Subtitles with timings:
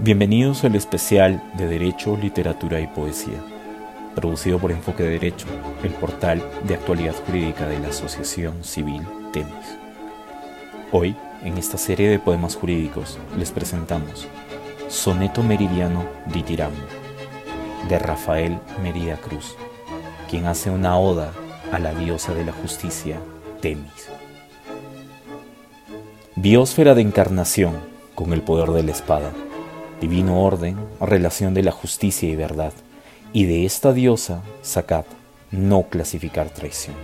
[0.00, 3.42] Bienvenidos al especial de Derecho, Literatura y Poesía,
[4.14, 5.48] producido por Enfoque de Derecho,
[5.82, 9.52] el portal de actualidad jurídica de la Asociación Civil Temis.
[10.92, 14.28] Hoy, en esta serie de poemas jurídicos, les presentamos
[14.86, 16.76] Soneto Meridiano di Tiramo,
[17.88, 19.56] de Rafael Merida Cruz,
[20.30, 21.32] quien hace una oda
[21.72, 23.18] a la diosa de la justicia,
[23.60, 24.08] Temis.
[26.36, 27.74] Biosfera de encarnación
[28.14, 29.32] con el poder de la espada
[30.00, 32.72] divino orden, relación de la justicia y verdad,
[33.32, 35.04] y de esta diosa sacad
[35.50, 36.94] no clasificar traición.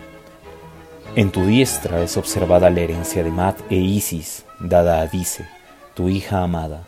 [1.16, 5.46] En tu diestra es observada la herencia de Mat e Isis, dada a Dice,
[5.94, 6.84] tu hija amada,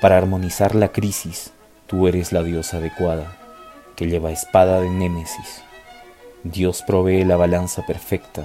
[0.00, 1.52] para armonizar la crisis,
[1.86, 3.36] tú eres la diosa adecuada,
[3.96, 5.62] que lleva espada de Némesis.
[6.42, 8.44] Dios provee la balanza perfecta,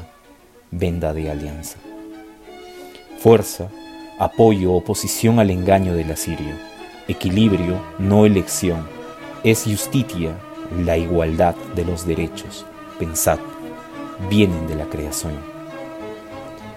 [0.72, 1.78] venda de alianza.
[3.20, 3.70] Fuerza,
[4.20, 6.75] apoyo, oposición al engaño del asirio
[7.08, 8.88] equilibrio, no elección,
[9.44, 10.36] es justitia,
[10.84, 12.66] la igualdad de los derechos,
[12.98, 13.40] pensad,
[14.30, 15.34] vienen de la creación.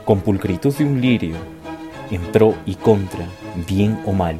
[0.04, 1.36] Con pulcritud de un lirio,
[2.10, 3.26] en pro y contra,
[3.66, 4.38] bien o mal,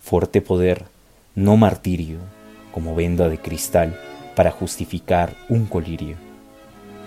[0.00, 0.84] fuerte poder,
[1.34, 2.18] no martirio,
[2.72, 3.98] como venda de cristal
[4.34, 6.16] para justificar un colirio,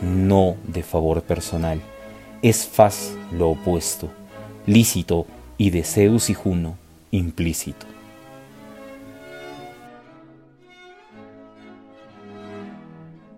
[0.02, 1.82] no de favor personal,
[2.42, 4.10] es faz lo opuesto,
[4.66, 5.26] lícito
[5.58, 6.76] y de Zeus y Juno,
[7.12, 7.97] implícito.